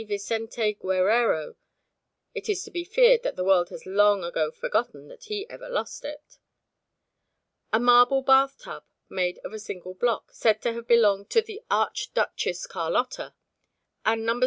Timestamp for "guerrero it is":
0.81-2.63